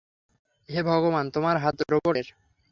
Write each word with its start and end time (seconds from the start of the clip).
হে 0.69 0.79
ভগবান, 0.83 1.25
তোমার 1.29 1.55
হাত 1.57 1.77
রোবটের। 1.91 2.27